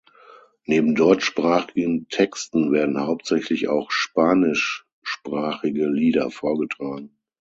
Neben 0.65 0.95
deutschsprachigen 0.95 2.07
Texten 2.09 2.71
werden 2.71 2.99
hauptsächlich 3.05 3.67
auch 3.67 3.91
spanischsprachige 3.91 5.85
Lieder 5.89 6.31
vorgetragen. 6.31 7.19